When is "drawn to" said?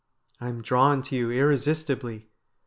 0.63-1.15